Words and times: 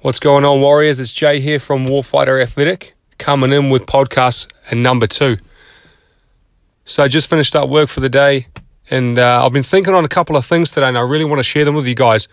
What's 0.00 0.20
going 0.20 0.44
on, 0.44 0.60
Warriors? 0.60 1.00
It's 1.00 1.12
Jay 1.12 1.40
here 1.40 1.58
from 1.58 1.84
Warfighter 1.88 2.40
Athletic, 2.40 2.94
coming 3.18 3.52
in 3.52 3.68
with 3.68 3.86
podcast 3.86 4.48
and 4.70 4.80
number 4.80 5.08
two. 5.08 5.38
So 6.84 7.02
I 7.02 7.08
just 7.08 7.28
finished 7.28 7.56
up 7.56 7.68
work 7.68 7.88
for 7.88 7.98
the 7.98 8.08
day, 8.08 8.46
and 8.92 9.18
uh, 9.18 9.44
I've 9.44 9.52
been 9.52 9.64
thinking 9.64 9.94
on 9.94 10.04
a 10.04 10.08
couple 10.08 10.36
of 10.36 10.46
things 10.46 10.70
today, 10.70 10.86
and 10.86 10.96
I 10.96 11.00
really 11.00 11.24
want 11.24 11.40
to 11.40 11.42
share 11.42 11.64
them 11.64 11.74
with 11.74 11.88
you 11.88 11.96
guys. 11.96 12.28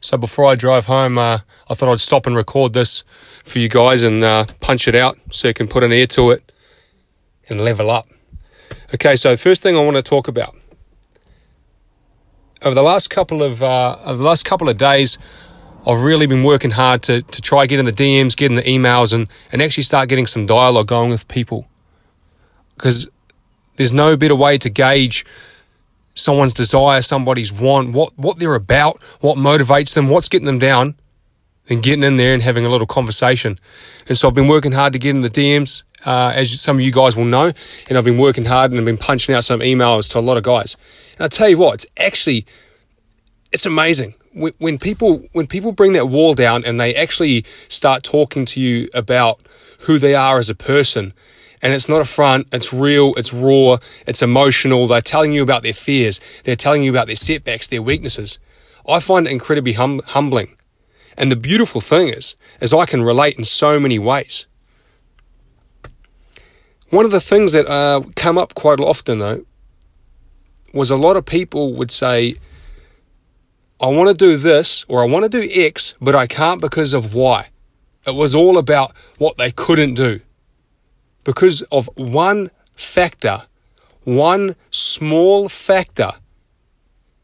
So 0.00 0.16
before 0.16 0.46
I 0.46 0.54
drive 0.54 0.86
home, 0.86 1.18
uh, 1.18 1.40
I 1.68 1.74
thought 1.74 1.92
I'd 1.92 2.00
stop 2.00 2.26
and 2.26 2.34
record 2.34 2.72
this 2.72 3.04
for 3.44 3.58
you 3.58 3.68
guys 3.68 4.02
and 4.02 4.24
uh, 4.24 4.46
punch 4.60 4.88
it 4.88 4.94
out 4.94 5.18
so 5.28 5.48
you 5.48 5.52
can 5.52 5.68
put 5.68 5.84
an 5.84 5.92
ear 5.92 6.06
to 6.06 6.30
it 6.30 6.54
and 7.50 7.60
level 7.60 7.90
up. 7.90 8.08
Okay, 8.94 9.14
so 9.14 9.36
first 9.36 9.62
thing 9.62 9.76
I 9.76 9.84
want 9.84 9.96
to 9.96 10.02
talk 10.02 10.26
about 10.26 10.56
over 12.62 12.74
the 12.74 12.82
last 12.82 13.08
couple 13.08 13.42
of 13.42 13.62
uh, 13.62 13.98
over 14.06 14.16
the 14.16 14.24
last 14.24 14.44
couple 14.44 14.70
of 14.70 14.78
days, 14.78 15.18
I've 15.86 16.02
really 16.02 16.26
been 16.26 16.42
working 16.42 16.70
hard 16.70 17.02
to 17.04 17.22
to 17.22 17.42
try 17.42 17.66
get 17.66 17.78
in 17.78 17.86
the 17.86 17.92
DMs, 17.92 18.36
get 18.36 18.50
in 18.50 18.56
the 18.56 18.62
emails, 18.62 19.14
and 19.14 19.28
and 19.52 19.62
actually 19.62 19.84
start 19.84 20.08
getting 20.08 20.26
some 20.26 20.46
dialogue 20.46 20.88
going 20.88 21.10
with 21.10 21.26
people. 21.28 21.66
Because 22.76 23.08
there's 23.76 23.92
no 23.92 24.16
better 24.16 24.34
way 24.34 24.58
to 24.58 24.70
gauge 24.70 25.24
someone's 26.14 26.54
desire, 26.54 27.00
somebody's 27.00 27.52
want, 27.52 27.92
what 27.92 28.12
what 28.16 28.38
they're 28.38 28.54
about, 28.54 29.00
what 29.20 29.38
motivates 29.38 29.94
them, 29.94 30.08
what's 30.08 30.28
getting 30.28 30.46
them 30.46 30.58
down, 30.58 30.94
than 31.66 31.80
getting 31.80 32.02
in 32.02 32.16
there 32.16 32.34
and 32.34 32.42
having 32.42 32.66
a 32.66 32.68
little 32.68 32.86
conversation. 32.86 33.58
And 34.06 34.18
so 34.18 34.28
I've 34.28 34.34
been 34.34 34.48
working 34.48 34.72
hard 34.72 34.92
to 34.92 34.98
get 34.98 35.14
in 35.14 35.22
the 35.22 35.28
DMs, 35.28 35.82
uh, 36.04 36.32
as 36.34 36.60
some 36.60 36.76
of 36.76 36.80
you 36.80 36.92
guys 36.92 37.16
will 37.16 37.24
know, 37.24 37.52
and 37.88 37.96
I've 37.98 38.04
been 38.04 38.18
working 38.18 38.44
hard 38.44 38.70
and 38.70 38.80
I've 38.80 38.86
been 38.86 38.98
punching 38.98 39.34
out 39.34 39.44
some 39.44 39.60
emails 39.60 40.10
to 40.10 40.18
a 40.18 40.20
lot 40.20 40.36
of 40.36 40.42
guys. 40.42 40.76
And 41.16 41.24
I 41.24 41.28
tell 41.28 41.48
you 41.48 41.58
what, 41.58 41.74
it's 41.74 41.86
actually 41.96 42.44
it's 43.52 43.66
amazing 43.66 44.14
when, 44.32 44.52
when 44.58 44.78
people 44.78 45.24
when 45.32 45.46
people 45.46 45.72
bring 45.72 45.92
that 45.92 46.08
wall 46.08 46.34
down 46.34 46.64
and 46.64 46.78
they 46.78 46.94
actually 46.94 47.44
start 47.68 48.02
talking 48.02 48.44
to 48.46 48.60
you 48.60 48.88
about 48.94 49.42
who 49.80 49.98
they 49.98 50.14
are 50.14 50.38
as 50.38 50.50
a 50.50 50.54
person. 50.54 51.12
And 51.62 51.74
it's 51.74 51.90
not 51.90 52.00
a 52.00 52.06
front, 52.06 52.48
it's 52.52 52.72
real, 52.72 53.12
it's 53.16 53.34
raw, 53.34 53.76
it's 54.06 54.22
emotional. 54.22 54.86
They're 54.86 55.02
telling 55.02 55.32
you 55.32 55.42
about 55.42 55.62
their 55.62 55.74
fears, 55.74 56.18
they're 56.44 56.56
telling 56.56 56.82
you 56.82 56.90
about 56.90 57.06
their 57.06 57.16
setbacks, 57.16 57.68
their 57.68 57.82
weaknesses. 57.82 58.38
I 58.88 58.98
find 58.98 59.26
it 59.26 59.30
incredibly 59.30 59.74
hum- 59.74 60.00
humbling. 60.06 60.56
And 61.18 61.30
the 61.30 61.36
beautiful 61.36 61.82
thing 61.82 62.08
is, 62.08 62.34
is 62.62 62.72
I 62.72 62.86
can 62.86 63.02
relate 63.02 63.36
in 63.36 63.44
so 63.44 63.78
many 63.78 63.98
ways. 63.98 64.46
One 66.88 67.04
of 67.04 67.10
the 67.10 67.20
things 67.20 67.52
that 67.52 67.68
uh, 67.68 68.02
come 68.16 68.38
up 68.38 68.54
quite 68.54 68.80
often, 68.80 69.18
though, 69.18 69.44
was 70.72 70.90
a 70.90 70.96
lot 70.96 71.18
of 71.18 71.26
people 71.26 71.74
would 71.74 71.90
say, 71.90 72.36
I 73.80 73.86
want 73.88 74.08
to 74.08 74.14
do 74.14 74.36
this 74.36 74.84
or 74.88 75.02
I 75.02 75.06
want 75.06 75.24
to 75.24 75.28
do 75.30 75.48
X, 75.52 75.94
but 76.00 76.14
I 76.14 76.26
can't 76.26 76.60
because 76.60 76.92
of 76.92 77.14
Y. 77.14 77.48
It 78.06 78.14
was 78.14 78.34
all 78.34 78.58
about 78.58 78.92
what 79.16 79.38
they 79.38 79.50
couldn't 79.50 79.94
do. 79.94 80.20
Because 81.24 81.62
of 81.72 81.88
one 81.96 82.50
factor, 82.74 83.42
one 84.04 84.54
small 84.70 85.48
factor, 85.48 86.10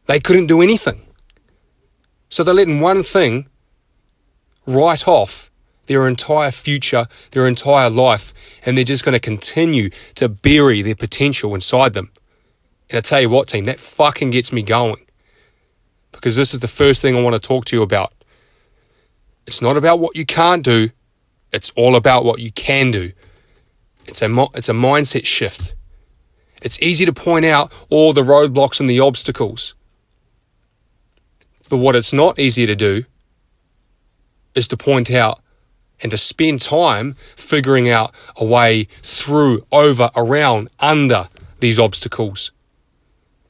they 0.07 0.19
couldn't 0.19 0.47
do 0.47 0.61
anything. 0.61 1.01
So 2.29 2.43
they're 2.43 2.53
letting 2.53 2.81
one 2.81 3.03
thing 3.03 3.47
write 4.65 5.07
off 5.07 5.51
their 5.85 6.07
entire 6.07 6.51
future, 6.51 7.07
their 7.31 7.47
entire 7.47 7.89
life, 7.89 8.33
and 8.65 8.77
they're 8.77 8.83
just 8.83 9.05
going 9.05 9.13
to 9.13 9.19
continue 9.19 9.89
to 10.15 10.27
bury 10.27 10.81
their 10.81 10.95
potential 10.95 11.55
inside 11.55 11.93
them. 11.93 12.11
And 12.89 12.97
I 12.97 13.01
tell 13.01 13.21
you 13.21 13.29
what, 13.29 13.47
team, 13.47 13.65
that 13.65 13.79
fucking 13.79 14.31
gets 14.31 14.51
me 14.51 14.63
going. 14.63 15.06
Because 16.17 16.35
this 16.35 16.53
is 16.53 16.59
the 16.59 16.67
first 16.67 17.01
thing 17.01 17.15
I 17.15 17.21
want 17.21 17.35
to 17.35 17.47
talk 17.47 17.65
to 17.65 17.75
you 17.75 17.83
about. 17.83 18.11
It's 19.45 19.61
not 19.61 19.77
about 19.77 19.99
what 19.99 20.15
you 20.15 20.25
can't 20.25 20.63
do, 20.63 20.89
it's 21.53 21.71
all 21.77 21.95
about 21.95 22.25
what 22.25 22.39
you 22.39 22.51
can 22.51 22.91
do. 22.91 23.13
It's 24.07 24.21
a, 24.21 24.47
it's 24.55 24.69
a 24.69 24.73
mindset 24.73 25.25
shift. 25.25 25.75
It's 26.61 26.81
easy 26.81 27.05
to 27.05 27.13
point 27.13 27.45
out 27.45 27.71
all 27.89 28.13
the 28.13 28.23
roadblocks 28.23 28.79
and 28.79 28.89
the 28.89 28.99
obstacles. 28.99 29.75
But 31.69 31.77
what 31.77 31.95
it's 31.95 32.13
not 32.13 32.39
easy 32.39 32.65
to 32.65 32.75
do 32.75 33.05
is 34.55 34.67
to 34.69 34.77
point 34.77 35.11
out 35.11 35.39
and 36.01 36.11
to 36.11 36.17
spend 36.17 36.61
time 36.61 37.13
figuring 37.35 37.89
out 37.89 38.13
a 38.35 38.45
way 38.45 38.85
through, 38.85 39.65
over, 39.71 40.09
around, 40.15 40.69
under 40.79 41.29
these 41.59 41.79
obstacles. 41.79 42.51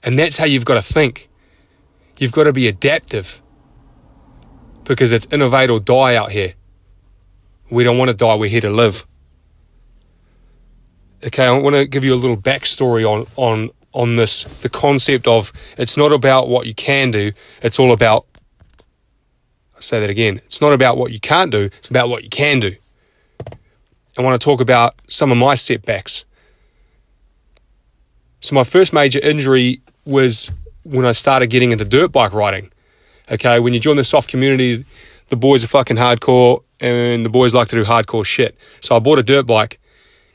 And 0.03 0.17
that's 0.17 0.37
how 0.37 0.45
you've 0.45 0.65
got 0.65 0.81
to 0.81 0.93
think. 0.93 1.29
You've 2.17 2.31
got 2.31 2.45
to 2.45 2.53
be 2.53 2.67
adaptive 2.67 3.41
because 4.85 5.11
it's 5.11 5.27
innovate 5.31 5.69
or 5.69 5.79
die 5.79 6.15
out 6.15 6.31
here. 6.31 6.53
We 7.69 7.83
don't 7.83 7.97
want 7.97 8.09
to 8.09 8.15
die, 8.15 8.35
we're 8.35 8.49
here 8.49 8.61
to 8.61 8.69
live. 8.69 9.05
Okay, 11.25 11.45
I 11.45 11.51
want 11.51 11.75
to 11.75 11.85
give 11.85 12.03
you 12.03 12.13
a 12.13 12.15
little 12.15 12.37
backstory 12.37 13.03
on, 13.03 13.27
on, 13.35 13.69
on 13.93 14.15
this 14.15 14.43
the 14.61 14.69
concept 14.69 15.27
of 15.27 15.51
it's 15.77 15.97
not 15.97 16.11
about 16.11 16.47
what 16.47 16.67
you 16.67 16.73
can 16.73 17.11
do, 17.11 17.31
it's 17.61 17.79
all 17.79 17.91
about 17.91 18.25
I 19.77 19.79
say 19.79 19.99
that 19.99 20.09
again. 20.09 20.37
It's 20.45 20.59
not 20.59 20.73
about 20.73 20.97
what 20.97 21.11
you 21.11 21.19
can't 21.19 21.51
do, 21.51 21.65
it's 21.65 21.89
about 21.89 22.09
what 22.09 22.23
you 22.23 22.29
can 22.29 22.59
do. 22.59 22.73
I 24.17 24.23
want 24.23 24.39
to 24.39 24.43
talk 24.43 24.59
about 24.59 24.95
some 25.07 25.31
of 25.31 25.37
my 25.37 25.53
setbacks. 25.53 26.25
So, 28.41 28.55
my 28.55 28.63
first 28.63 28.91
major 28.91 29.19
injury 29.19 29.81
was 30.03 30.51
when 30.89 31.05
I 31.05 31.11
started 31.11 31.49
getting 31.49 31.71
into 31.71 31.85
dirt 31.85 32.11
bike 32.11 32.33
riding. 32.33 32.71
Okay, 33.31 33.59
when 33.59 33.73
you 33.73 33.79
join 33.79 33.97
the 33.97 34.03
SOF 34.03 34.27
community, 34.27 34.85
the 35.27 35.35
boys 35.35 35.63
are 35.63 35.67
fucking 35.67 35.97
hardcore 35.97 36.63
and 36.79 37.25
the 37.25 37.29
boys 37.29 37.53
like 37.53 37.67
to 37.69 37.75
do 37.75 37.83
hardcore 37.83 38.25
shit. 38.25 38.55
So, 38.81 38.95
I 38.95 38.99
bought 38.99 39.19
a 39.19 39.23
dirt 39.23 39.45
bike 39.45 39.79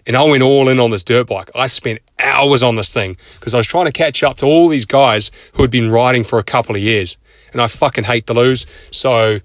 and 0.07 0.17
I 0.17 0.25
went 0.25 0.43
all 0.43 0.69
in 0.69 0.81
on 0.81 0.91
this 0.91 1.05
dirt 1.05 1.27
bike. 1.27 1.51
I 1.55 1.67
spent 1.67 2.01
hours 2.19 2.63
on 2.63 2.77
this 2.77 2.93
thing 2.93 3.17
because 3.39 3.55
I 3.55 3.57
was 3.57 3.67
trying 3.67 3.87
to 3.87 3.93
catch 3.93 4.23
up 4.23 4.39
to 4.39 4.47
all 4.47 4.69
these 4.69 4.87
guys 4.87 5.31
who 5.55 5.63
had 5.63 5.71
been 5.71 5.91
riding 5.91 6.25
for 6.25 6.39
a 6.39 6.45
couple 6.45 6.75
of 6.75 6.83
years 6.83 7.17
and 7.53 7.61
I 7.61 7.67
fucking 7.67 8.05
hate 8.05 8.27
to 8.27 8.35
lose. 8.35 8.67
So 8.91 9.39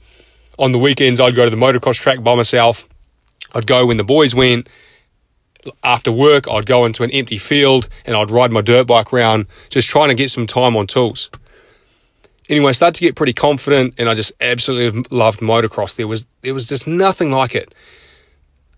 on 0.58 0.72
the 0.72 0.80
weekends, 0.80 1.20
I'd 1.20 1.36
go 1.36 1.46
to 1.46 1.52
the 1.52 1.58
motocross 1.58 2.00
track 2.00 2.24
by 2.24 2.36
myself. 2.36 2.88
I'd 3.54 3.68
go 3.68 3.86
when 3.86 3.98
the 3.98 4.04
boys 4.04 4.36
went. 4.36 4.68
After 5.84 6.12
work, 6.12 6.48
I'd 6.50 6.66
go 6.66 6.86
into 6.86 7.04
an 7.04 7.12
empty 7.12 7.38
field 7.38 7.90
and 8.06 8.16
I'd 8.16 8.32
ride 8.32 8.52
my 8.52 8.62
dirt 8.62 8.88
bike 8.88 9.14
around, 9.14 9.48
just 9.70 9.90
trying 9.90 10.10
to 10.10 10.16
get 10.16 10.30
some 10.30 10.48
time 10.48 10.76
on 10.76 10.88
tools. 10.88 11.30
Anyway, 12.50 12.70
I 12.70 12.72
started 12.72 12.96
to 13.00 13.06
get 13.06 13.16
pretty 13.16 13.34
confident, 13.34 13.96
and 13.98 14.08
I 14.08 14.14
just 14.14 14.32
absolutely 14.40 15.04
loved 15.12 15.42
motocross. 15.42 15.96
There 15.96 16.08
was 16.08 16.26
there 16.42 16.54
was 16.54 16.70
just 16.70 16.88
nothing 16.88 17.32
like 17.32 17.56
it. 17.56 17.76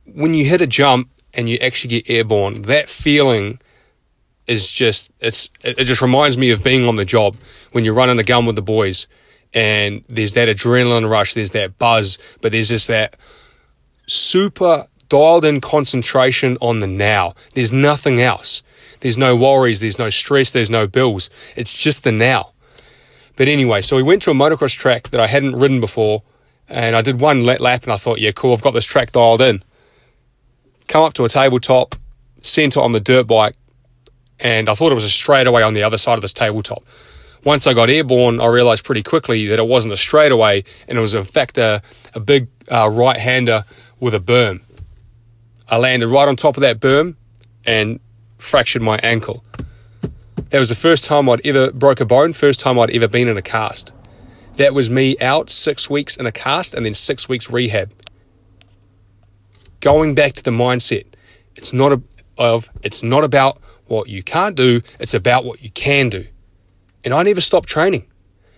When 0.05 0.33
you 0.33 0.45
hit 0.45 0.61
a 0.61 0.67
jump 0.67 1.09
and 1.33 1.47
you 1.47 1.57
actually 1.59 2.01
get 2.01 2.09
airborne, 2.09 2.63
that 2.63 2.89
feeling 2.89 3.59
is 4.47 4.71
just 4.71 5.11
it's 5.19 5.51
it 5.63 5.83
just 5.83 6.01
reminds 6.01 6.37
me 6.37 6.49
of 6.49 6.63
being 6.63 6.85
on 6.85 6.95
the 6.95 7.05
job 7.05 7.35
when 7.71 7.85
you're 7.85 7.93
running 7.93 8.17
a 8.17 8.23
gun 8.23 8.47
with 8.47 8.55
the 8.55 8.63
boys 8.63 9.07
and 9.53 10.03
there's 10.07 10.33
that 10.33 10.49
adrenaline 10.49 11.09
rush, 11.09 11.33
there's 11.33 11.51
that 11.51 11.77
buzz, 11.77 12.17
but 12.41 12.51
there's 12.51 12.69
just 12.69 12.87
that 12.87 13.15
super 14.07 14.85
dialed 15.09 15.45
in 15.45 15.61
concentration 15.61 16.57
on 16.61 16.79
the 16.79 16.87
now. 16.87 17.35
There's 17.53 17.73
nothing 17.73 18.21
else. 18.21 18.63
There's 19.01 19.17
no 19.17 19.35
worries, 19.35 19.79
there's 19.79 19.99
no 19.99 20.09
stress, 20.09 20.51
there's 20.51 20.69
no 20.69 20.87
bills. 20.87 21.29
It's 21.55 21.77
just 21.77 22.03
the 22.03 22.11
now. 22.11 22.51
But 23.35 23.47
anyway, 23.47 23.81
so 23.81 23.95
we 23.95 24.03
went 24.03 24.21
to 24.23 24.31
a 24.31 24.33
motocross 24.33 24.77
track 24.77 25.09
that 25.09 25.19
I 25.19 25.27
hadn't 25.27 25.55
ridden 25.55 25.79
before, 25.79 26.23
and 26.67 26.95
I 26.95 27.01
did 27.01 27.21
one 27.21 27.41
lap, 27.41 27.83
and 27.83 27.93
I 27.93 27.97
thought, 27.97 28.19
yeah, 28.19 28.31
cool, 28.31 28.53
I've 28.53 28.61
got 28.61 28.71
this 28.71 28.85
track 28.85 29.13
dialed 29.13 29.41
in. 29.41 29.63
Come 30.87 31.03
up 31.03 31.13
to 31.13 31.25
a 31.25 31.29
tabletop, 31.29 31.95
center 32.41 32.81
on 32.81 32.91
the 32.91 32.99
dirt 32.99 33.27
bike, 33.27 33.55
and 34.39 34.69
I 34.69 34.73
thought 34.73 34.91
it 34.91 34.95
was 34.95 35.05
a 35.05 35.09
straightaway 35.09 35.63
on 35.63 35.73
the 35.73 35.83
other 35.83 35.97
side 35.97 36.15
of 36.15 36.21
this 36.21 36.33
tabletop 36.33 36.83
once 37.43 37.67
I 37.67 37.73
got 37.73 37.89
airborne, 37.89 38.41
I 38.41 38.47
realized 38.47 38.83
pretty 38.83 39.03
quickly 39.03 39.47
that 39.47 39.59
it 39.59 39.67
wasn't 39.67 39.93
a 39.93 39.97
straightaway 39.97 40.63
and 40.87 40.97
it 40.97 41.01
was 41.01 41.15
in 41.15 41.23
fact 41.23 41.57
a, 41.57 41.81
a 42.13 42.19
big 42.19 42.47
uh, 42.69 42.89
right 42.89 43.17
hander 43.17 43.63
with 43.99 44.13
a 44.13 44.19
berm. 44.19 44.61
I 45.69 45.77
landed 45.77 46.07
right 46.07 46.27
on 46.27 46.35
top 46.35 46.57
of 46.57 46.61
that 46.61 46.79
berm 46.79 47.15
and 47.65 47.99
fractured 48.37 48.81
my 48.81 48.97
ankle. 49.03 49.43
That 50.49 50.57
was 50.57 50.69
the 50.69 50.75
first 50.75 51.05
time 51.05 51.29
I'd 51.29 51.45
ever 51.45 51.71
broke 51.71 51.99
a 51.99 52.05
bone, 52.05 52.33
first 52.33 52.59
time 52.59 52.79
I'd 52.79 52.89
ever 52.89 53.07
been 53.07 53.27
in 53.27 53.37
a 53.37 53.41
cast. 53.41 53.93
That 54.55 54.73
was 54.73 54.89
me 54.89 55.15
out 55.19 55.51
six 55.51 55.89
weeks 55.89 56.17
in 56.17 56.25
a 56.25 56.31
cast 56.31 56.73
and 56.73 56.85
then 56.85 56.95
six 56.95 57.29
weeks 57.29 57.51
rehab. 57.51 57.91
Going 59.79 60.15
back 60.15 60.33
to 60.33 60.43
the 60.43 60.51
mindset, 60.51 61.05
it's 61.55 61.71
not 61.71 61.91
a, 61.91 62.01
of 62.37 62.69
it's 62.81 63.03
not 63.03 63.23
about 63.23 63.59
what 63.85 64.09
you 64.09 64.23
can't 64.23 64.55
do, 64.55 64.81
it's 64.99 65.13
about 65.13 65.45
what 65.45 65.63
you 65.63 65.69
can 65.69 66.09
do. 66.09 66.25
And 67.03 67.13
I 67.13 67.23
never 67.23 67.41
stopped 67.41 67.69
training. 67.69 68.07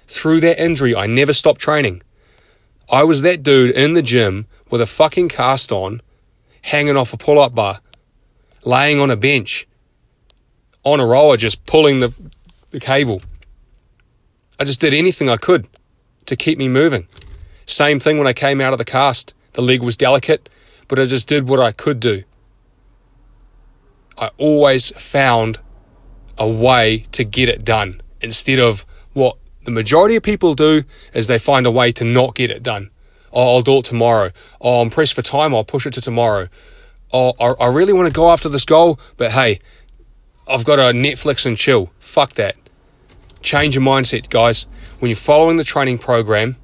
Through 0.08 0.40
that 0.42 0.64
injury, 0.64 0.96
I 0.96 1.08
never 1.08 1.34
stopped 1.34 1.62
training. 1.62 2.02
I 2.90 3.04
was 3.04 3.22
that 3.22 3.44
dude 3.44 3.72
in 3.72 3.94
the 3.94 4.02
gym 4.02 4.46
with 4.70 4.82
a 4.82 4.86
fucking 4.86 5.30
cast 5.30 5.72
on, 5.72 6.02
hanging 6.62 6.98
off 6.98 7.14
a 7.14 7.18
pull 7.18 7.40
up 7.40 7.56
bar, 7.56 7.80
laying 8.64 9.00
on 9.00 9.12
a 9.12 9.16
bench, 9.16 9.68
on 10.84 11.00
a 11.00 11.06
roller, 11.06 11.38
just 11.38 11.66
pulling 11.66 12.00
the, 12.00 12.14
the 12.72 12.80
cable. 12.80 13.22
I 14.60 14.64
just 14.64 14.82
did 14.82 14.94
anything 14.94 15.30
I 15.30 15.38
could 15.38 15.68
to 16.26 16.36
keep 16.36 16.58
me 16.58 16.68
moving. 16.68 17.08
Same 17.66 18.00
thing 18.00 18.18
when 18.18 18.28
I 18.28 18.34
came 18.34 18.62
out 18.62 18.74
of 18.74 18.78
the 18.78 18.86
cast. 18.86 19.34
The 19.54 19.62
leg 19.62 19.82
was 19.82 19.98
delicate, 19.98 20.50
but 20.88 21.00
I 21.00 21.06
just 21.06 21.28
did 21.28 21.48
what 21.48 21.60
I 21.60 21.72
could 21.72 22.00
do. 22.00 22.24
I 24.18 24.30
always 24.38 24.92
found 25.02 25.60
a 26.38 26.48
way 26.48 27.06
to 27.12 27.24
get 27.24 27.50
it 27.50 27.66
done 27.66 28.02
instead 28.22 28.60
of 28.60 28.86
what 29.14 29.38
the 29.64 29.72
majority 29.72 30.16
of 30.16 30.24
people 30.24 30.54
do 30.54 30.84
is 31.14 31.28
they 31.28 31.40
find 31.40 31.66
a 31.66 31.72
way 31.72 31.92
to 31.94 32.04
not 32.04 32.36
get 32.36 32.52
it 32.52 32.64
done. 32.64 32.90
Oh, 33.34 33.56
I'll 33.56 33.62
do 33.62 33.78
it 33.78 33.86
tomorrow. 33.86 34.32
Oh, 34.60 34.82
I'm 34.82 34.90
pressed 34.90 35.14
for 35.14 35.22
time. 35.22 35.56
I'll 35.56 35.64
push 35.64 35.86
it 35.86 35.94
to 35.94 36.02
tomorrow. 36.02 36.50
Oh, 37.14 37.34
I, 37.40 37.66
I 37.66 37.68
really 37.68 37.94
want 37.94 38.08
to 38.08 38.14
go 38.14 38.32
after 38.32 38.50
this 38.50 38.66
goal, 38.66 39.00
but 39.18 39.32
hey, 39.32 39.60
I've 40.48 40.66
got 40.66 40.80
a 40.80 40.94
Netflix 40.94 41.46
and 41.46 41.58
chill. 41.58 41.92
Fuck 42.00 42.34
that. 42.34 42.56
Change 43.42 43.76
your 43.76 43.84
mindset, 43.84 44.30
guys. 44.30 44.64
When 45.00 45.10
you're 45.10 45.16
following 45.16 45.58
the 45.58 45.64
training 45.64 45.98
program, 45.98 46.58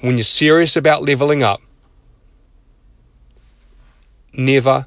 when 0.00 0.16
you're 0.16 0.24
serious 0.24 0.76
about 0.76 1.02
leveling 1.02 1.42
up, 1.42 1.60
never 4.32 4.86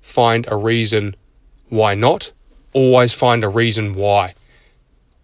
find 0.00 0.46
a 0.48 0.56
reason 0.56 1.16
why 1.68 1.94
not. 1.94 2.32
Always 2.72 3.12
find 3.12 3.42
a 3.42 3.48
reason 3.48 3.94
why. 3.94 4.34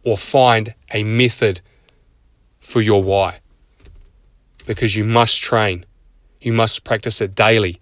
Or 0.04 0.18
find 0.18 0.74
a 0.92 1.04
method 1.04 1.60
for 2.58 2.80
your 2.80 3.02
why. 3.02 3.41
Because 4.66 4.96
you 4.96 5.04
must 5.04 5.42
train. 5.42 5.84
You 6.40 6.52
must 6.52 6.84
practice 6.84 7.20
it 7.20 7.34
daily. 7.34 7.80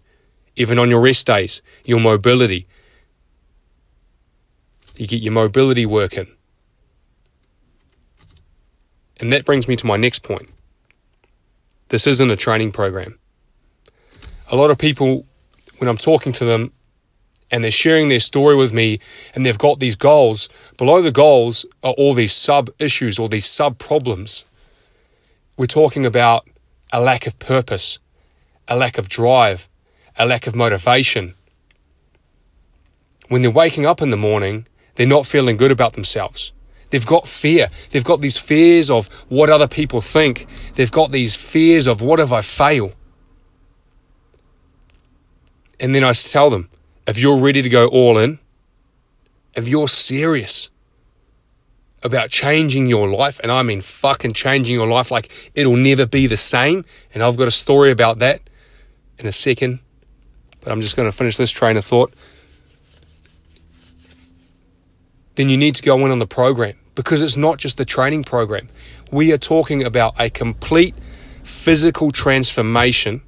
Even 0.56 0.78
on 0.78 0.90
your 0.90 1.00
rest 1.00 1.26
days, 1.26 1.62
your 1.84 2.00
mobility. 2.00 2.66
You 4.96 5.06
get 5.06 5.22
your 5.22 5.32
mobility 5.32 5.86
working. 5.86 6.28
And 9.18 9.32
that 9.32 9.44
brings 9.44 9.68
me 9.68 9.76
to 9.76 9.86
my 9.86 9.96
next 9.96 10.22
point. 10.22 10.50
This 11.88 12.06
isn't 12.06 12.30
a 12.30 12.36
training 12.36 12.72
program. 12.72 13.18
A 14.50 14.56
lot 14.56 14.70
of 14.70 14.78
people, 14.78 15.26
when 15.78 15.88
I'm 15.88 15.98
talking 15.98 16.32
to 16.34 16.44
them 16.44 16.72
and 17.50 17.62
they're 17.62 17.70
sharing 17.70 18.08
their 18.08 18.20
story 18.20 18.56
with 18.56 18.72
me 18.72 19.00
and 19.34 19.44
they've 19.44 19.58
got 19.58 19.78
these 19.78 19.96
goals, 19.96 20.48
below 20.76 21.02
the 21.02 21.12
goals 21.12 21.66
are 21.82 21.92
all 21.92 22.14
these 22.14 22.32
sub 22.32 22.70
issues 22.78 23.18
or 23.18 23.28
these 23.28 23.46
sub 23.46 23.78
problems. 23.78 24.44
We're 25.56 25.66
talking 25.66 26.06
about 26.06 26.48
a 26.92 27.00
lack 27.00 27.26
of 27.26 27.38
purpose, 27.38 27.98
a 28.68 28.76
lack 28.76 28.98
of 28.98 29.08
drive, 29.08 29.68
a 30.16 30.26
lack 30.26 30.46
of 30.46 30.54
motivation. 30.54 31.34
When 33.28 33.42
they're 33.42 33.50
waking 33.50 33.86
up 33.86 34.02
in 34.02 34.10
the 34.10 34.16
morning, 34.16 34.66
they're 34.94 35.06
not 35.06 35.26
feeling 35.26 35.56
good 35.56 35.70
about 35.70 35.94
themselves. 35.94 36.52
They've 36.90 37.06
got 37.06 37.28
fear. 37.28 37.68
They've 37.90 38.04
got 38.04 38.20
these 38.20 38.36
fears 38.36 38.90
of 38.90 39.06
what 39.28 39.48
other 39.48 39.68
people 39.68 40.00
think. 40.00 40.46
They've 40.74 40.90
got 40.90 41.12
these 41.12 41.36
fears 41.36 41.86
of 41.86 42.02
what 42.02 42.18
if 42.18 42.32
I 42.32 42.40
fail? 42.40 42.90
And 45.78 45.94
then 45.94 46.04
I 46.04 46.12
tell 46.12 46.50
them, 46.50 46.68
if 47.06 47.18
you're 47.18 47.38
ready 47.38 47.62
to 47.62 47.68
go 47.68 47.86
all 47.86 48.18
in, 48.18 48.40
if 49.54 49.68
you're 49.68 49.88
serious 49.88 50.70
about 52.02 52.30
changing 52.30 52.86
your 52.86 53.08
life, 53.08 53.40
and 53.42 53.52
I 53.52 53.62
mean 53.62 53.80
fucking 53.80 54.32
changing 54.32 54.74
your 54.74 54.88
life 54.88 55.10
like 55.10 55.30
it'll 55.54 55.76
never 55.76 56.06
be 56.06 56.26
the 56.26 56.36
same, 56.36 56.84
and 57.12 57.22
I've 57.22 57.36
got 57.36 57.48
a 57.48 57.52
story 57.52 57.90
about 57.90 58.18
that 58.20 58.40
in 59.18 59.26
a 59.26 59.32
second, 59.32 59.80
but 60.60 60.72
I'm 60.72 60.80
just 60.80 60.96
going 60.96 61.10
to 61.10 61.16
finish 61.16 61.36
this 61.36 61.50
train 61.50 61.76
of 61.76 61.84
thought. 61.84 62.12
Then 65.34 65.48
you 65.48 65.56
need 65.56 65.74
to 65.76 65.82
go 65.82 66.04
in 66.04 66.10
on 66.10 66.18
the 66.18 66.26
program 66.26 66.74
because 66.94 67.22
it's 67.22 67.36
not 67.36 67.58
just 67.58 67.78
the 67.78 67.84
training 67.84 68.24
program. 68.24 68.68
We 69.10 69.32
are 69.32 69.38
talking 69.38 69.84
about 69.84 70.18
a 70.18 70.30
complete 70.30 70.94
physical 71.42 72.10
transformation. 72.10 73.22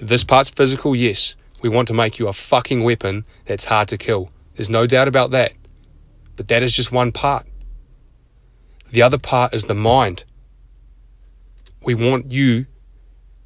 This 0.00 0.24
part's 0.24 0.50
physical, 0.50 0.96
yes. 0.96 1.36
We 1.62 1.68
want 1.68 1.88
to 1.88 1.94
make 1.94 2.18
you 2.18 2.28
a 2.28 2.32
fucking 2.32 2.82
weapon 2.82 3.24
that's 3.44 3.66
hard 3.66 3.88
to 3.88 3.98
kill. 3.98 4.30
There's 4.56 4.70
no 4.70 4.86
doubt 4.86 5.08
about 5.08 5.30
that. 5.30 5.52
But 6.36 6.48
that 6.48 6.62
is 6.62 6.74
just 6.74 6.92
one 6.92 7.12
part. 7.12 7.46
The 8.90 9.02
other 9.02 9.18
part 9.18 9.54
is 9.54 9.64
the 9.64 9.74
mind. 9.74 10.24
We 11.84 11.94
want 11.94 12.30
you 12.30 12.66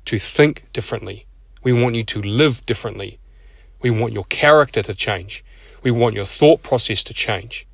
to 0.07 0.19
think 0.19 0.71
differently. 0.73 1.27
We 1.63 1.73
want 1.73 1.95
you 1.95 2.05
to 2.05 2.23
live 2.23 2.65
differently. 2.67 3.19
We 3.81 3.91
want 3.91 4.13
your 4.13 4.25
character 4.25 4.83
to 4.83 4.95
change. 4.95 5.45
We 5.83 5.91
want 5.91 6.15
your 6.15 6.25
thought 6.25 6.63
process 6.63 7.05
to 7.05 7.15
change. 7.15 7.67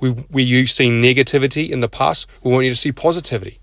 We, 0.00 0.10
where 0.10 0.44
you've 0.44 0.70
seen 0.70 1.02
negativity 1.02 1.70
in 1.70 1.80
the 1.80 1.88
past, 1.88 2.26
we 2.42 2.50
want 2.50 2.64
you 2.64 2.70
to 2.70 2.76
see 2.76 2.92
positivity. 2.92 3.60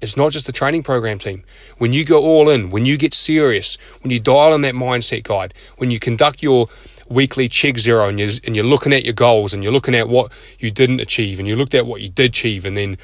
It's 0.00 0.16
not 0.16 0.32
just 0.32 0.46
the 0.46 0.52
training 0.52 0.82
program 0.82 1.18
team. 1.18 1.44
When 1.78 1.92
you 1.92 2.04
go 2.04 2.24
all 2.24 2.50
in, 2.50 2.70
when 2.70 2.86
you 2.86 2.98
get 2.98 3.14
serious, 3.14 3.78
when 4.02 4.10
you 4.10 4.18
dial 4.18 4.52
in 4.52 4.62
that 4.62 4.74
mindset 4.74 5.22
guide, 5.22 5.54
when 5.76 5.92
you 5.92 6.00
conduct 6.00 6.42
your 6.42 6.66
weekly 7.12 7.48
check 7.48 7.78
zero 7.78 8.08
and 8.08 8.18
you're, 8.18 8.30
and 8.44 8.56
you're 8.56 8.64
looking 8.64 8.92
at 8.92 9.04
your 9.04 9.14
goals 9.14 9.54
and 9.54 9.62
you're 9.62 9.72
looking 9.72 9.94
at 9.94 10.08
what 10.08 10.32
you 10.58 10.70
didn't 10.70 11.00
achieve 11.00 11.38
and 11.38 11.46
you 11.46 11.56
looked 11.56 11.74
at 11.74 11.86
what 11.86 12.00
you 12.00 12.08
did 12.08 12.30
achieve 12.30 12.64
and 12.64 12.76
then 12.76 12.98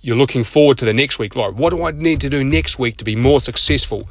you're 0.00 0.16
looking 0.16 0.44
forward 0.44 0.78
to 0.78 0.84
the 0.84 0.92
next 0.92 1.18
week. 1.18 1.36
Like, 1.36 1.54
what 1.54 1.70
do 1.70 1.84
I 1.84 1.92
need 1.92 2.20
to 2.22 2.28
do 2.28 2.42
next 2.42 2.78
week 2.78 2.96
to 2.98 3.04
be 3.04 3.16
more 3.16 3.40
successful? 3.40 4.08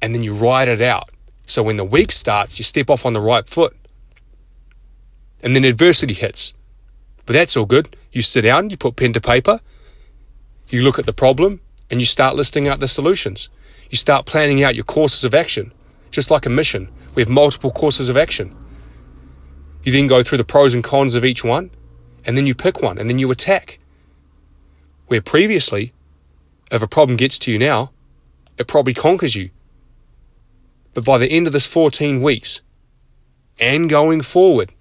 And 0.00 0.14
then 0.14 0.22
you 0.22 0.34
write 0.34 0.68
it 0.68 0.80
out. 0.80 1.10
So 1.46 1.64
when 1.64 1.76
the 1.76 1.84
week 1.84 2.12
starts, 2.12 2.58
you 2.58 2.64
step 2.64 2.88
off 2.88 3.04
on 3.04 3.12
the 3.12 3.20
right 3.20 3.46
foot. 3.48 3.76
And 5.42 5.56
then 5.56 5.64
adversity 5.64 6.14
hits. 6.14 6.54
But 7.26 7.34
that's 7.34 7.56
all 7.56 7.66
good. 7.66 7.96
You 8.12 8.22
sit 8.22 8.42
down, 8.42 8.70
you 8.70 8.76
put 8.76 8.96
pen 8.96 9.12
to 9.14 9.20
paper, 9.20 9.60
you 10.68 10.82
look 10.82 10.98
at 10.98 11.06
the 11.06 11.12
problem, 11.12 11.60
and 11.90 11.98
you 12.00 12.06
start 12.06 12.36
listing 12.36 12.68
out 12.68 12.80
the 12.80 12.88
solutions. 12.88 13.48
You 13.90 13.96
start 13.96 14.26
planning 14.26 14.62
out 14.62 14.76
your 14.76 14.84
courses 14.84 15.24
of 15.24 15.34
action, 15.34 15.72
just 16.12 16.30
like 16.30 16.46
a 16.46 16.50
mission. 16.50 16.88
We 17.16 17.22
have 17.22 17.28
multiple 17.28 17.72
courses 17.72 18.08
of 18.08 18.16
action. 18.16 18.56
You 19.82 19.92
then 19.92 20.06
go 20.06 20.22
through 20.22 20.38
the 20.38 20.44
pros 20.44 20.74
and 20.74 20.84
cons 20.84 21.14
of 21.14 21.24
each 21.24 21.42
one, 21.42 21.70
and 22.24 22.36
then 22.36 22.46
you 22.46 22.54
pick 22.54 22.82
one, 22.82 22.98
and 22.98 23.08
then 23.08 23.18
you 23.18 23.30
attack. 23.30 23.78
Where 25.06 25.22
previously, 25.22 25.92
if 26.70 26.82
a 26.82 26.86
problem 26.86 27.16
gets 27.16 27.38
to 27.40 27.52
you 27.52 27.58
now, 27.58 27.90
it 28.58 28.68
probably 28.68 28.94
conquers 28.94 29.34
you. 29.34 29.50
But 30.94 31.04
by 31.04 31.18
the 31.18 31.30
end 31.30 31.46
of 31.46 31.52
this 31.52 31.66
14 31.66 32.20
weeks, 32.20 32.60
and 33.60 33.88
going 33.88 34.22
forward, 34.22 34.74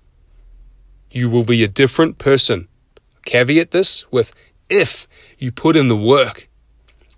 you 1.12 1.30
will 1.30 1.44
be 1.44 1.63
a 1.63 1.68
different 1.68 2.18
person. 2.18 2.68
Caveat 3.25 3.72
this 3.72 4.10
with 4.12 4.34
if 4.69 5.07
you 5.38 5.51
put 5.51 5.75
in 5.75 5.88
the 5.88 5.96
work, 5.96 6.50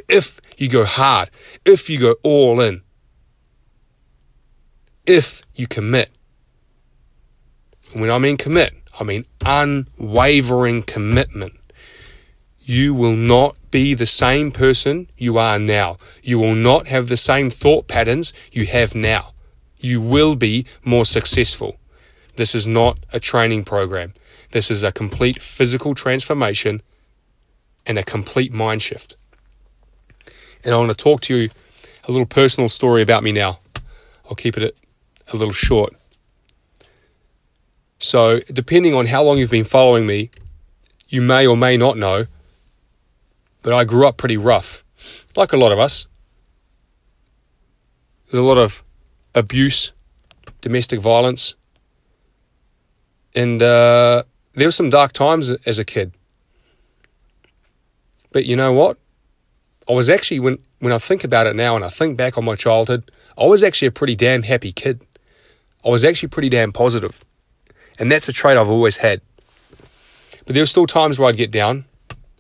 if 0.08 0.40
you 0.58 0.70
go 0.70 0.86
hard, 0.86 1.30
if 1.66 1.90
you 1.90 2.00
go 2.00 2.16
all 2.24 2.60
in, 2.62 2.82
if 5.06 5.44
you 5.56 5.68
commit. 5.68 6.12
When 7.94 8.10
I 8.10 8.18
mean 8.18 8.38
commit, 8.38 8.74
I 9.00 9.04
mean 9.04 9.26
unwavering 9.46 10.84
commitment. 10.84 11.54
You 12.64 12.94
will 12.94 13.16
not 13.16 13.58
be 13.72 13.94
the 13.94 14.06
same 14.06 14.52
person 14.52 15.10
you 15.18 15.38
are 15.38 15.58
now. 15.60 15.98
You 16.22 16.40
will 16.40 16.56
not 16.56 16.88
have 16.88 17.08
the 17.08 17.18
same 17.18 17.50
thought 17.50 17.88
patterns 17.88 18.34
you 18.52 18.66
have 18.68 18.96
now. 18.96 19.34
You 19.80 20.00
will 20.00 20.36
be 20.36 20.66
more 20.84 21.06
successful. 21.06 21.78
This 22.36 22.54
is 22.54 22.68
not 22.68 23.00
a 23.12 23.20
training 23.20 23.64
program. 23.66 24.14
This 24.52 24.70
is 24.70 24.84
a 24.84 24.92
complete 24.92 25.42
physical 25.42 25.96
transformation 25.96 26.82
and 27.86 27.98
a 27.98 28.04
complete 28.04 28.54
mind 28.54 28.82
shift. 28.82 29.18
And 30.64 30.74
I 30.74 30.78
want 30.78 30.92
to 30.92 30.98
talk 30.98 31.22
to 31.22 31.36
you 31.36 31.50
a 32.08 32.12
little 32.12 32.28
personal 32.28 32.70
story 32.70 33.02
about 33.02 33.24
me 33.24 33.32
now. 33.32 33.60
I'll 34.30 34.36
keep 34.36 34.58
it 34.58 34.76
a 35.34 35.36
little 35.36 35.54
short. 35.54 35.96
So, 38.04 38.40
depending 38.52 38.96
on 38.96 39.06
how 39.06 39.22
long 39.22 39.38
you've 39.38 39.52
been 39.52 39.64
following 39.64 40.08
me, 40.08 40.32
you 41.08 41.22
may 41.22 41.46
or 41.46 41.56
may 41.56 41.78
not 41.78 42.00
know, 42.00 42.24
but 43.62 43.74
I 43.74 43.84
grew 43.84 44.08
up 44.08 44.18
pretty 44.18 44.38
rough, 44.38 44.84
like 45.36 45.54
a 45.54 45.58
lot 45.58 45.72
of 45.72 45.78
us. 45.78 46.08
There's 48.26 48.42
a 48.42 48.46
lot 48.46 48.58
of 48.58 48.84
abuse, 49.36 49.94
domestic 50.62 51.00
violence, 51.00 51.54
and 53.36 53.62
uh, 53.62 54.24
there 54.54 54.66
were 54.66 54.72
some 54.72 54.90
dark 54.90 55.14
times 55.14 55.52
as 55.68 55.78
a 55.78 55.86
kid. 55.86 56.14
But 58.32 58.46
you 58.46 58.56
know 58.56 58.74
what? 58.74 58.98
I 59.88 59.94
was 59.94 60.10
actually 60.10 60.40
when 60.40 60.58
when 60.80 60.92
I 60.92 60.98
think 60.98 61.24
about 61.24 61.46
it 61.46 61.56
now 61.56 61.76
and 61.76 61.86
I 61.86 61.90
think 61.90 62.18
back 62.18 62.36
on 62.36 62.46
my 62.46 62.56
childhood, 62.56 63.12
I 63.38 63.46
was 63.46 63.64
actually 63.64 63.90
a 63.90 63.92
pretty 63.92 64.16
damn 64.16 64.42
happy 64.42 64.72
kid. 64.72 65.06
I 65.86 65.90
was 65.90 66.04
actually 66.04 66.30
pretty 66.30 66.50
damn 66.50 66.72
positive. 66.72 67.24
And 68.00 68.12
that's 68.12 68.28
a 68.28 68.34
trait 68.34 68.58
I've 68.58 68.70
always 68.70 68.98
had. 68.98 69.22
But 70.46 70.54
there 70.54 70.62
were 70.62 70.68
still 70.68 70.88
times 70.88 71.20
where 71.20 71.30
I'd 71.30 71.38
get 71.38 71.52
down. 71.52 71.86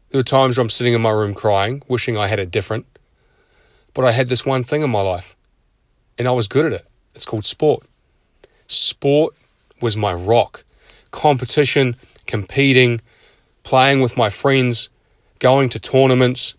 There 0.09 0.19
were 0.19 0.23
times 0.23 0.57
where 0.57 0.63
I'm 0.63 0.69
sitting 0.69 0.93
in 0.93 1.01
my 1.01 1.11
room 1.11 1.33
crying, 1.33 1.83
wishing 1.87 2.17
I 2.17 2.27
had 2.27 2.39
it 2.39 2.51
different. 2.51 2.85
But 3.93 4.05
I 4.05 4.11
had 4.11 4.29
this 4.29 4.45
one 4.45 4.63
thing 4.63 4.81
in 4.81 4.89
my 4.89 5.01
life, 5.01 5.35
and 6.17 6.27
I 6.27 6.31
was 6.31 6.47
good 6.47 6.65
at 6.65 6.73
it. 6.73 6.85
It's 7.13 7.25
called 7.25 7.45
sport. 7.45 7.85
Sport 8.67 9.35
was 9.81 9.97
my 9.97 10.13
rock 10.13 10.63
competition, 11.11 11.95
competing, 12.25 13.01
playing 13.63 13.99
with 13.99 14.17
my 14.17 14.29
friends, 14.29 14.89
going 15.39 15.69
to 15.69 15.79
tournaments, 15.79 16.55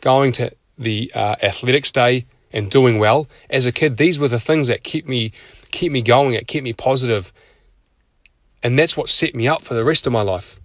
going 0.00 0.32
to 0.32 0.50
the 0.76 1.10
uh, 1.14 1.36
athletics 1.42 1.92
day 1.92 2.26
and 2.52 2.70
doing 2.70 2.98
well. 2.98 3.28
As 3.48 3.66
a 3.66 3.72
kid, 3.72 3.96
these 3.96 4.18
were 4.18 4.28
the 4.28 4.40
things 4.40 4.68
that 4.68 4.82
kept 4.82 5.06
me 5.06 5.32
keep 5.70 5.92
me 5.92 6.02
going, 6.02 6.34
it 6.34 6.46
kept 6.46 6.64
me 6.64 6.72
positive. 6.72 7.32
And 8.66 8.76
that's 8.76 8.96
what 8.96 9.08
set 9.08 9.32
me 9.32 9.46
up 9.46 9.62
for 9.62 9.74
the 9.74 9.84
rest 9.84 10.08
of 10.08 10.12
my 10.12 10.22
life. 10.22 10.58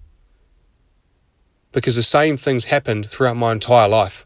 Because 1.72 1.96
the 1.96 2.01
same 2.01 2.36
things 2.36 2.65
happened 2.65 3.08
throughout 3.08 3.36
my 3.36 3.51
entire 3.51 3.88
life. 3.88 4.25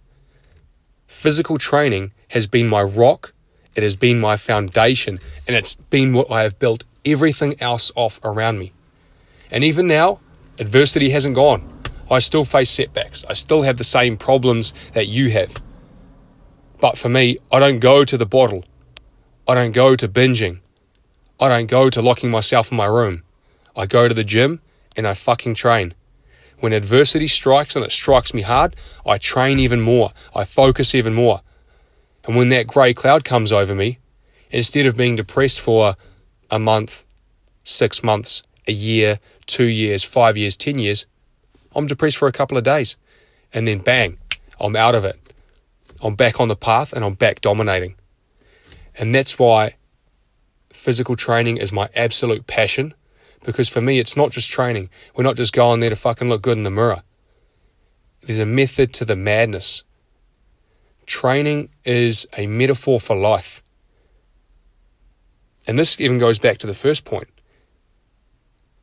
Physical 1.08 1.58
training 1.58 2.14
has 2.30 2.48
been 2.48 2.70
my 2.70 2.82
rock, 2.82 3.34
it 3.76 3.84
has 3.84 3.98
been 3.98 4.18
my 4.18 4.38
foundation, 4.38 5.20
and 5.46 5.58
it's 5.58 5.76
been 5.76 6.14
what 6.14 6.32
I 6.32 6.44
have 6.44 6.58
built 6.58 6.86
everything 7.04 7.62
else 7.62 7.92
off 7.98 8.18
around 8.24 8.60
me. 8.60 8.72
And 9.52 9.62
even 9.62 9.88
now, 9.88 10.22
adversity 10.58 11.10
hasn't 11.10 11.36
gone. 11.36 11.68
I 12.10 12.20
still 12.20 12.46
face 12.46 12.70
setbacks. 12.70 13.26
I 13.30 13.34
still 13.34 13.64
have 13.64 13.76
the 13.76 13.84
same 13.84 14.16
problems 14.16 14.74
that 14.94 15.08
you 15.08 15.32
have. 15.32 15.62
But 16.80 16.98
for 16.98 17.10
me, 17.10 17.40
I 17.52 17.60
don't 17.60 17.80
go 17.80 18.06
to 18.06 18.18
the 18.18 18.26
bottle. 18.26 18.64
I 19.46 19.54
don't 19.54 19.74
go 19.74 19.98
to 19.98 20.08
binging. 20.08 20.62
I 21.42 21.50
don't 21.50 21.68
go 21.68 21.90
to 21.90 22.02
locking 22.02 22.32
myself 22.32 22.72
in 22.72 22.78
my 22.78 22.86
room. 22.86 23.25
I 23.76 23.86
go 23.86 24.08
to 24.08 24.14
the 24.14 24.24
gym 24.24 24.62
and 24.96 25.08
I 25.08 25.14
fucking 25.14 25.56
train. 25.56 25.94
When 26.60 26.74
adversity 26.74 27.28
strikes 27.28 27.76
and 27.76 27.84
it 27.84 27.92
strikes 27.92 28.34
me 28.34 28.42
hard, 28.42 28.76
I 29.06 29.18
train 29.18 29.60
even 29.60 29.82
more. 29.82 30.12
I 30.34 30.46
focus 30.46 30.96
even 30.96 31.14
more. 31.14 31.42
And 32.24 32.36
when 32.36 32.50
that 32.50 32.68
grey 32.68 32.94
cloud 32.94 33.24
comes 33.24 33.52
over 33.52 33.76
me, 33.76 34.00
instead 34.50 34.86
of 34.86 34.98
being 34.98 35.16
depressed 35.16 35.60
for 35.60 35.96
a 36.50 36.58
month, 36.58 37.04
six 37.64 38.04
months, 38.04 38.44
a 38.68 38.72
year, 38.72 39.20
two 39.46 39.66
years, 39.66 40.04
five 40.04 40.38
years, 40.38 40.58
ten 40.58 40.80
years, 40.80 41.06
I'm 41.76 41.88
depressed 41.88 42.18
for 42.18 42.28
a 42.28 42.32
couple 42.32 42.58
of 42.58 42.64
days. 42.64 42.98
And 43.54 43.68
then 43.68 43.80
bang, 43.80 44.18
I'm 44.60 44.76
out 44.76 44.96
of 44.96 45.06
it. 45.06 45.20
I'm 46.02 46.16
back 46.16 46.40
on 46.40 46.48
the 46.48 46.56
path 46.56 46.94
and 46.94 47.04
I'm 47.04 47.14
back 47.14 47.42
dominating. 47.42 47.96
And 48.98 49.14
that's 49.14 49.38
why 49.38 49.76
physical 50.72 51.16
training 51.16 51.58
is 51.58 51.74
my 51.74 51.90
absolute 51.96 52.48
passion. 52.48 52.94
Because 53.46 53.70
for 53.70 53.82
me, 53.82 54.00
it's 54.00 54.18
not 54.18 54.32
just 54.32 54.52
training. 54.52 54.90
We're 55.16 55.24
not 55.24 55.36
just 55.36 55.54
going 55.54 55.80
there 55.80 55.90
to 55.90 55.96
fucking 55.96 56.28
look 56.28 56.42
good 56.42 56.58
in 56.58 56.64
the 56.64 56.72
mirror. 56.72 57.04
There's 58.22 58.40
a 58.40 58.46
method 58.46 58.94
to 58.96 59.06
the 59.06 59.16
madness. 59.16 59.84
Training 61.06 61.70
is 61.84 62.28
a 62.38 62.48
metaphor 62.48 63.00
for 63.00 63.16
life. 63.16 63.62
And 65.68 65.78
this 65.78 66.00
even 66.00 66.18
goes 66.18 66.40
back 66.40 66.58
to 66.60 66.68
the 66.68 66.74
first 66.74 67.06
point 67.06 67.28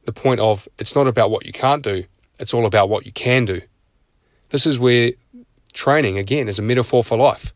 the 0.04 0.12
point 0.12 0.40
of 0.40 0.69
it's 0.78 0.95
not 0.95 1.07
about 1.07 1.31
what 1.31 1.47
you 1.47 1.52
can't 1.52 1.83
do, 1.83 2.04
it's 2.38 2.54
all 2.54 2.66
about 2.66 2.88
what 2.88 3.07
you 3.07 3.12
can 3.12 3.45
do. 3.45 3.61
This 4.50 4.66
is 4.66 4.78
where 4.78 5.12
training, 5.73 6.19
again, 6.19 6.49
is 6.49 6.59
a 6.59 6.62
metaphor 6.62 7.04
for 7.04 7.16
life. 7.16 7.54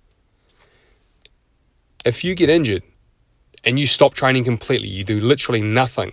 If 2.05 2.25
you 2.25 2.35
get 2.35 2.49
injured 2.49 2.83
and 3.65 3.79
you 3.79 3.87
stop 3.87 4.15
training 4.15 4.45
completely, 4.45 4.89
you 4.89 5.03
do 5.03 5.19
literally 5.21 5.61
nothing, 5.61 6.13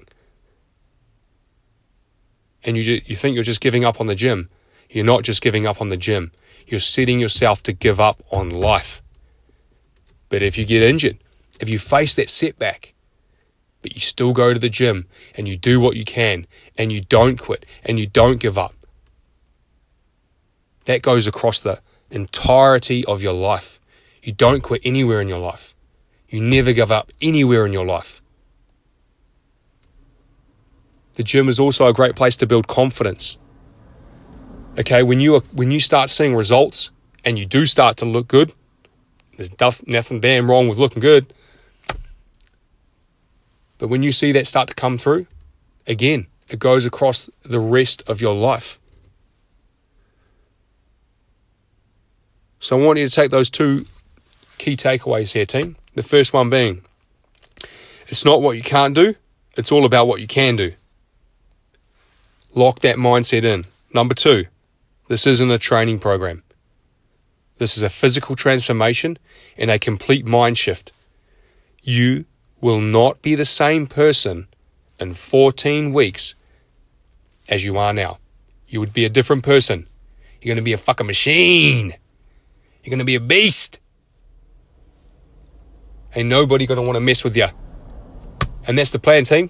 and 2.66 2.78
you, 2.78 3.02
you 3.06 3.16
think 3.16 3.36
you're 3.36 3.44
just 3.44 3.62
giving 3.62 3.86
up 3.86 4.00
on 4.00 4.08
the 4.08 4.16
gym, 4.16 4.50
you're 4.90 5.06
not 5.06 5.24
just 5.24 5.42
giving 5.42 5.66
up 5.66 5.82
on 5.82 5.88
the 5.88 5.98
gym. 5.98 6.32
You're 6.68 6.80
setting 6.80 7.20
yourself 7.20 7.62
to 7.64 7.74
give 7.74 8.00
up 8.00 8.24
on 8.32 8.50
life. 8.50 9.02
But 10.30 10.42
if 10.42 10.58
you 10.58 10.66
get 10.66 10.82
injured, 10.82 11.18
if 11.60 11.70
you 11.70 11.78
face 11.78 12.16
that 12.16 12.30
setback, 12.30 12.94
but 13.82 13.94
you 13.94 14.00
still 14.00 14.34
go 14.34 14.54
to 14.54 14.60
the 14.60 14.70
gym 14.70 15.06
and 15.36 15.48
you 15.48 15.58
do 15.58 15.80
what 15.80 15.96
you 15.96 16.06
can 16.06 16.48
and 16.78 16.92
you 16.92 17.02
don't 17.02 17.38
quit 17.38 17.66
and 17.84 18.00
you 18.00 18.08
don't 18.08 18.40
give 18.40 18.58
up. 18.58 18.74
That 20.86 21.02
goes 21.02 21.28
across 21.28 21.60
the 21.60 21.82
entirety 22.10 23.06
of 23.06 23.22
your 23.22 23.34
life. 23.34 23.80
You 24.24 24.32
don't 24.32 24.64
quit 24.64 24.82
anywhere 24.86 25.22
in 25.22 25.28
your 25.28 25.40
life. 25.40 25.76
You 26.30 26.42
never 26.42 26.74
give 26.74 26.92
up 26.92 27.12
anywhere 27.22 27.66
in 27.66 27.74
your 27.74 27.86
life. 27.86 28.23
The 31.16 31.24
gym 31.24 31.48
is 31.48 31.60
also 31.60 31.88
a 31.88 31.94
great 31.94 32.16
place 32.16 32.38
to 32.38 32.48
build 32.48 32.68
confidence. 32.68 33.38
Okay, 34.80 35.04
when 35.04 35.20
you 35.20 35.36
are, 35.36 35.42
when 35.54 35.70
you 35.70 35.80
start 35.80 36.10
seeing 36.10 36.36
results 36.36 36.92
and 37.24 37.38
you 37.38 37.46
do 37.46 37.66
start 37.66 37.98
to 37.98 38.06
look 38.06 38.28
good, 38.28 38.54
there's 39.38 39.52
nothing 39.88 40.20
damn 40.20 40.50
wrong 40.50 40.68
with 40.68 40.80
looking 40.80 41.02
good. 41.02 41.32
But 43.78 43.90
when 43.90 44.02
you 44.02 44.12
see 44.12 44.32
that 44.32 44.48
start 44.48 44.70
to 44.70 44.76
come 44.76 44.98
through, 44.98 45.28
again, 45.86 46.28
it 46.50 46.60
goes 46.60 46.86
across 46.86 47.30
the 47.44 47.60
rest 47.60 48.08
of 48.08 48.22
your 48.22 48.34
life. 48.34 48.80
So 52.60 52.80
I 52.80 52.84
want 52.84 52.98
you 52.98 53.08
to 53.08 53.14
take 53.14 53.30
those 53.30 53.50
two 53.50 53.86
key 54.58 54.78
takeaways 54.78 55.34
here, 55.34 55.46
team. 55.46 55.76
The 55.96 56.04
first 56.04 56.34
one 56.34 56.50
being 56.50 56.82
it's 58.08 58.26
not 58.26 58.42
what 58.42 58.56
you 58.56 58.64
can't 58.64 58.96
do, 58.96 59.16
it's 59.58 59.72
all 59.72 59.86
about 59.86 60.08
what 60.08 60.22
you 60.22 60.28
can 60.28 60.56
do. 60.56 60.74
Lock 62.56 62.80
that 62.80 62.98
mindset 62.98 63.44
in. 63.44 63.66
Number 63.94 64.14
two, 64.14 64.46
this 65.08 65.26
isn't 65.28 65.52
a 65.52 65.58
training 65.58 66.00
program. 66.00 66.44
This 67.58 67.78
is 67.78 67.84
a 67.84 67.90
physical 67.90 68.36
transformation 68.36 69.18
and 69.58 69.72
a 69.72 69.80
complete 69.80 70.26
mind 70.26 70.58
shift. 70.58 70.92
You 71.82 72.26
will 72.62 72.82
not 72.82 73.22
be 73.22 73.36
the 73.36 73.46
same 73.46 73.88
person 73.88 74.48
in 75.00 75.14
14 75.14 75.94
weeks 75.94 76.36
as 77.50 77.66
you 77.66 77.78
are 77.78 77.94
now. 77.94 78.20
You 78.68 78.80
would 78.80 78.94
be 78.94 79.06
a 79.06 79.10
different 79.10 79.44
person. 79.44 79.88
You're 80.42 80.56
going 80.56 80.64
to 80.64 80.64
be 80.64 80.74
a 80.74 80.78
fucking 80.78 81.08
machine. 81.08 81.94
You're 82.84 82.90
going 82.90 83.00
to 83.00 83.06
be 83.06 83.16
a 83.16 83.20
beast. 83.20 83.80
Ain't 86.16 86.30
nobody 86.30 86.66
going 86.66 86.78
to 86.78 86.84
want 86.84 86.96
to 86.96 87.00
mess 87.00 87.24
with 87.24 87.36
you. 87.36 87.48
And 88.68 88.78
that's 88.78 88.92
the 88.92 89.00
plan, 89.00 89.26
team. 89.26 89.50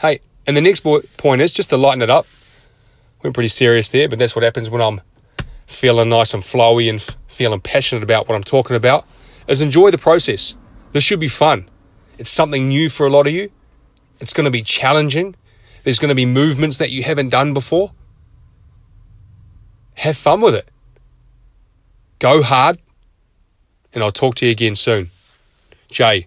Hey, 0.00 0.20
and 0.46 0.56
the 0.56 0.60
next 0.60 0.80
point 0.80 1.40
is 1.40 1.52
just 1.52 1.70
to 1.70 1.76
lighten 1.76 2.02
it 2.02 2.10
up. 2.10 2.26
Went 3.22 3.34
pretty 3.34 3.48
serious 3.48 3.88
there, 3.90 4.08
but 4.08 4.18
that's 4.18 4.36
what 4.36 4.42
happens 4.42 4.70
when 4.70 4.80
I'm 4.80 5.00
feeling 5.66 6.08
nice 6.08 6.32
and 6.32 6.42
flowy 6.42 6.88
and 6.88 7.02
feeling 7.26 7.60
passionate 7.60 8.02
about 8.02 8.28
what 8.28 8.34
I'm 8.34 8.44
talking 8.44 8.76
about. 8.76 9.06
Is 9.48 9.60
enjoy 9.60 9.90
the 9.90 9.98
process. 9.98 10.54
This 10.92 11.04
should 11.04 11.20
be 11.20 11.28
fun. 11.28 11.68
It's 12.18 12.30
something 12.30 12.68
new 12.68 12.88
for 12.88 13.06
a 13.06 13.10
lot 13.10 13.26
of 13.26 13.32
you. 13.32 13.50
It's 14.20 14.32
going 14.32 14.44
to 14.44 14.50
be 14.50 14.62
challenging. 14.62 15.34
There's 15.84 15.98
going 15.98 16.08
to 16.08 16.14
be 16.14 16.26
movements 16.26 16.78
that 16.78 16.90
you 16.90 17.02
haven't 17.02 17.28
done 17.28 17.54
before. 17.54 17.92
Have 19.94 20.16
fun 20.16 20.40
with 20.40 20.54
it. 20.54 20.68
Go 22.18 22.42
hard. 22.42 22.78
And 23.92 24.02
I'll 24.02 24.10
talk 24.10 24.34
to 24.36 24.46
you 24.46 24.52
again 24.52 24.74
soon. 24.74 25.10
Jay. 25.90 26.26